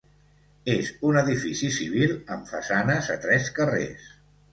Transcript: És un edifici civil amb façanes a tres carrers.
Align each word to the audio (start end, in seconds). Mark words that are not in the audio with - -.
És 0.75 0.87
un 1.09 1.19
edifici 1.19 1.69
civil 1.75 2.15
amb 2.37 2.49
façanes 2.53 3.11
a 3.17 3.19
tres 3.27 3.53
carrers. 3.59 4.09